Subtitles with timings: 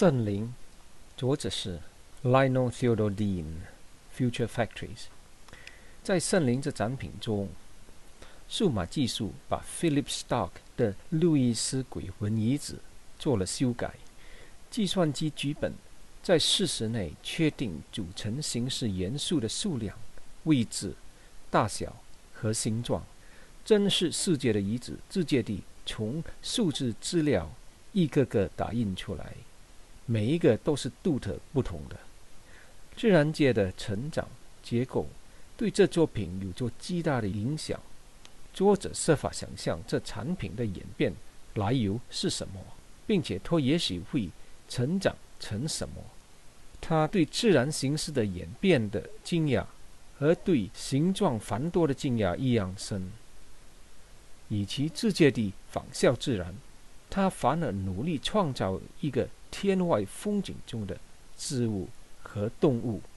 [0.00, 0.54] 圣灵，
[1.14, 1.78] 作者是
[2.22, 3.44] Lionel Theodore Dean。
[4.16, 5.08] Future Factories，
[6.02, 7.50] 在圣灵这展品中，
[8.48, 12.76] 数码技术把 Philip Stark 的路易斯鬼魂遗址
[13.18, 13.92] 做了修改。
[14.70, 15.74] 计算机剧本
[16.22, 19.98] 在事实内确定组成形式元素的数量、
[20.44, 20.94] 位置、
[21.50, 21.94] 大小
[22.32, 23.04] 和形状。
[23.66, 27.50] 真实世界的遗址直接地从数字资料
[27.92, 29.34] 一个个打印出来，
[30.10, 31.96] 每一个都是独特不同的。
[32.96, 34.26] 自然界的成长
[34.60, 35.06] 结构
[35.56, 37.80] 对这作品有着极大的影响。
[38.52, 41.14] 作者设法想象这产品的演变
[41.54, 42.60] 来由是什么，
[43.06, 44.28] 并且它也许会
[44.68, 45.94] 成长成什么。
[46.80, 49.64] 他对自然形式的演变的惊讶，
[50.18, 53.12] 和对形状繁多的惊讶一样深。
[54.48, 56.52] 与其直接地仿效自然，
[57.08, 60.98] 他反而努力创造一个天外风景中的
[61.36, 61.88] 植物。
[62.30, 63.00] 和动物。